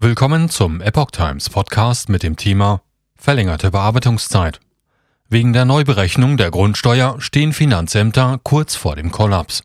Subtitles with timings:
[0.00, 2.82] Willkommen zum Epoch Times Podcast mit dem Thema
[3.16, 4.60] Verlängerte Bearbeitungszeit.
[5.28, 9.64] Wegen der Neuberechnung der Grundsteuer stehen Finanzämter kurz vor dem Kollaps.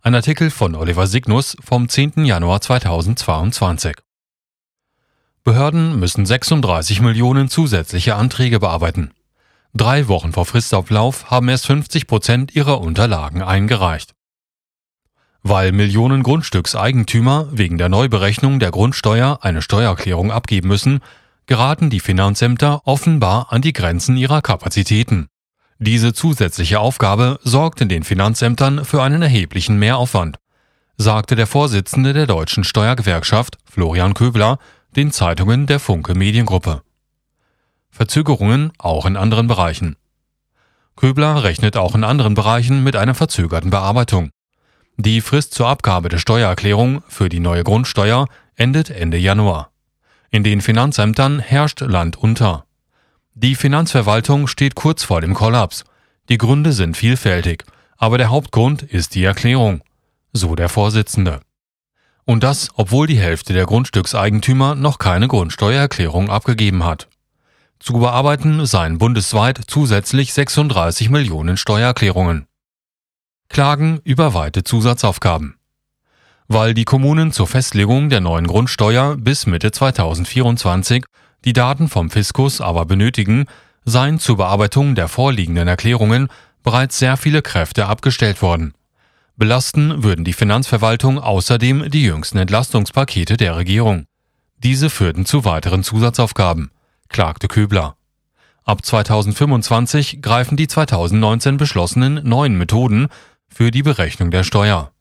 [0.00, 2.24] Ein Artikel von Oliver Signus vom 10.
[2.24, 3.94] Januar 2022.
[5.44, 9.12] Behörden müssen 36 Millionen zusätzliche Anträge bearbeiten.
[9.74, 14.12] Drei Wochen vor Fristablauf haben erst 50 Prozent ihrer Unterlagen eingereicht.
[15.42, 21.00] Weil Millionen Grundstückseigentümer wegen der Neuberechnung der Grundsteuer eine Steuererklärung abgeben müssen,
[21.46, 25.26] geraten die Finanzämter offenbar an die Grenzen ihrer Kapazitäten.
[25.78, 30.38] Diese zusätzliche Aufgabe sorgt in den Finanzämtern für einen erheblichen Mehraufwand,
[30.96, 34.58] sagte der Vorsitzende der deutschen Steuergewerkschaft, Florian Köbler,
[34.94, 36.82] den Zeitungen der Funke Mediengruppe.
[37.90, 39.96] Verzögerungen auch in anderen Bereichen.
[40.94, 44.30] Köbler rechnet auch in anderen Bereichen mit einer verzögerten Bearbeitung.
[44.96, 49.70] Die Frist zur Abgabe der Steuererklärung für die neue Grundsteuer endet Ende Januar.
[50.30, 52.66] In den Finanzämtern herrscht Land unter.
[53.34, 55.84] Die Finanzverwaltung steht kurz vor dem Kollaps.
[56.28, 57.64] Die Gründe sind vielfältig,
[57.96, 59.82] aber der Hauptgrund ist die Erklärung,
[60.32, 61.40] so der Vorsitzende.
[62.24, 67.08] Und das, obwohl die Hälfte der Grundstückseigentümer noch keine Grundsteuererklärung abgegeben hat.
[67.80, 72.46] Zu bearbeiten seien bundesweit zusätzlich 36 Millionen Steuererklärungen.
[73.52, 75.56] Klagen über weite Zusatzaufgaben.
[76.48, 81.04] Weil die Kommunen zur Festlegung der neuen Grundsteuer bis Mitte 2024
[81.44, 83.44] die Daten vom Fiskus aber benötigen,
[83.84, 86.28] seien zur Bearbeitung der vorliegenden Erklärungen
[86.62, 88.72] bereits sehr viele Kräfte abgestellt worden.
[89.36, 94.06] Belasten würden die Finanzverwaltung außerdem die jüngsten Entlastungspakete der Regierung.
[94.56, 96.70] Diese führten zu weiteren Zusatzaufgaben,
[97.10, 97.96] klagte Köbler.
[98.64, 103.08] Ab 2025 greifen die 2019 beschlossenen neuen Methoden
[103.52, 104.92] für die Berechnung der Steuer.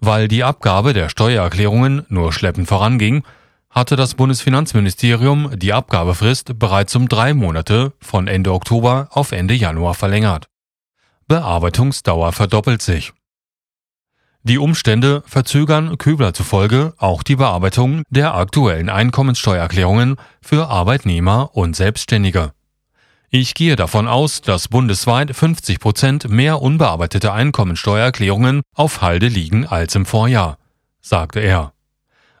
[0.00, 3.24] Weil die Abgabe der Steuererklärungen nur schleppend voranging,
[3.70, 9.94] hatte das Bundesfinanzministerium die Abgabefrist bereits um drei Monate von Ende Oktober auf Ende Januar
[9.94, 10.48] verlängert.
[11.26, 13.12] Bearbeitungsdauer verdoppelt sich.
[14.42, 22.52] Die Umstände verzögern Köbler zufolge auch die Bearbeitung der aktuellen Einkommenssteuererklärungen für Arbeitnehmer und Selbstständige.
[23.30, 29.94] Ich gehe davon aus, dass bundesweit 50 Prozent mehr unbearbeitete Einkommensteuererklärungen auf Halde liegen als
[29.94, 30.56] im Vorjahr,
[31.02, 31.74] sagte er.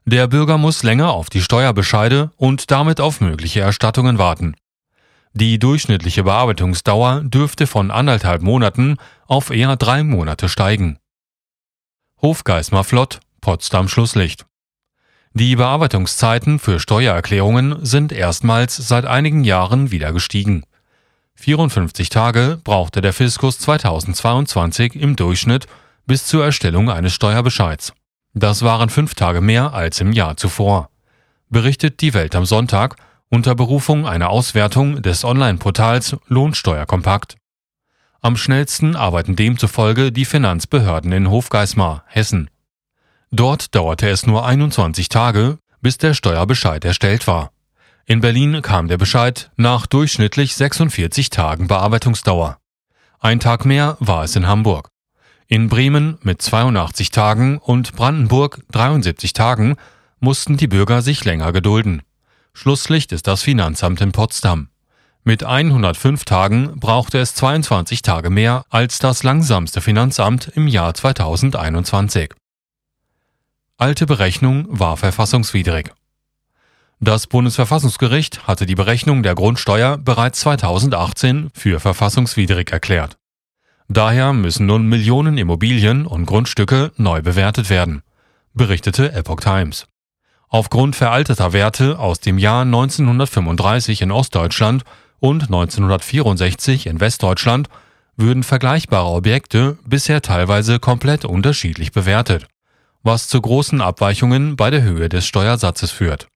[0.06, 4.56] Der Bürger muss länger auf die Steuerbescheide und damit auf mögliche Erstattungen warten.
[5.34, 8.96] Die durchschnittliche Bearbeitungsdauer dürfte von anderthalb Monaten
[9.26, 10.98] auf eher drei Monate steigen.
[12.22, 14.46] Hofgeismar Flott, Potsdam Schlusslicht.
[15.34, 20.64] Die Bearbeitungszeiten für Steuererklärungen sind erstmals seit einigen Jahren wieder gestiegen.
[21.40, 25.66] 54 Tage brauchte der Fiskus 2022 im Durchschnitt
[26.04, 27.92] bis zur Erstellung eines Steuerbescheids.
[28.34, 30.90] Das waren fünf Tage mehr als im Jahr zuvor.
[31.48, 32.96] Berichtet die Welt am Sonntag
[33.28, 37.36] unter Berufung einer Auswertung des Online-Portals Lohnsteuerkompakt.
[38.20, 42.50] Am schnellsten arbeiten demzufolge die Finanzbehörden in Hofgeismar, Hessen.
[43.30, 47.52] Dort dauerte es nur 21 Tage, bis der Steuerbescheid erstellt war.
[48.10, 52.56] In Berlin kam der Bescheid nach durchschnittlich 46 Tagen Bearbeitungsdauer.
[53.20, 54.88] Ein Tag mehr war es in Hamburg.
[55.46, 59.76] In Bremen mit 82 Tagen und Brandenburg 73 Tagen
[60.20, 62.00] mussten die Bürger sich länger gedulden.
[62.54, 64.70] Schlusslicht ist das Finanzamt in Potsdam.
[65.22, 72.32] Mit 105 Tagen brauchte es 22 Tage mehr als das langsamste Finanzamt im Jahr 2021.
[73.76, 75.92] Alte Berechnung war verfassungswidrig.
[77.00, 83.16] Das Bundesverfassungsgericht hatte die Berechnung der Grundsteuer bereits 2018 für verfassungswidrig erklärt.
[83.88, 88.02] Daher müssen nun Millionen Immobilien und Grundstücke neu bewertet werden,
[88.52, 89.86] berichtete Epoch Times.
[90.48, 94.82] Aufgrund veralteter Werte aus dem Jahr 1935 in Ostdeutschland
[95.20, 97.68] und 1964 in Westdeutschland
[98.16, 102.48] würden vergleichbare Objekte bisher teilweise komplett unterschiedlich bewertet,
[103.04, 106.26] was zu großen Abweichungen bei der Höhe des Steuersatzes führt.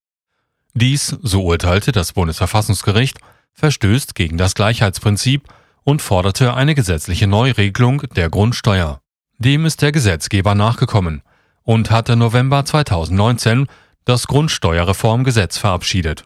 [0.74, 3.18] Dies, so urteilte das Bundesverfassungsgericht,
[3.52, 5.48] verstößt gegen das Gleichheitsprinzip
[5.84, 9.00] und forderte eine gesetzliche Neuregelung der Grundsteuer.
[9.38, 11.22] Dem ist der Gesetzgeber nachgekommen
[11.62, 13.66] und hatte November 2019
[14.04, 16.24] das Grundsteuerreformgesetz verabschiedet.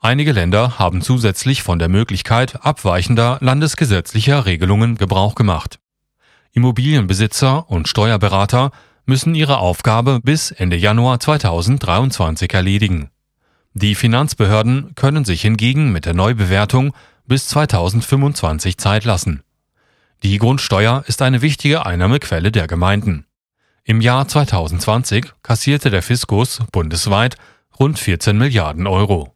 [0.00, 5.78] Einige Länder haben zusätzlich von der Möglichkeit abweichender landesgesetzlicher Regelungen Gebrauch gemacht.
[6.52, 8.70] Immobilienbesitzer und Steuerberater
[9.06, 13.10] müssen ihre Aufgabe bis Ende Januar 2023 erledigen.
[13.76, 16.94] Die Finanzbehörden können sich hingegen mit der Neubewertung
[17.26, 19.42] bis 2025 Zeit lassen.
[20.22, 23.26] Die Grundsteuer ist eine wichtige Einnahmequelle der Gemeinden.
[23.82, 27.34] Im Jahr 2020 kassierte der Fiskus bundesweit
[27.78, 29.33] rund 14 Milliarden Euro.